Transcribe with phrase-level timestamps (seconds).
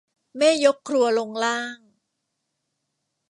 [0.37, 1.79] แม่ยกครัวลงล่าง